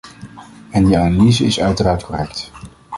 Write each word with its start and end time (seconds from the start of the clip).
En 0.71 0.85
die 0.85 0.97
analyse 0.97 1.45
is 1.45 1.59
uiteraard 1.59 2.03
correct! 2.03 2.51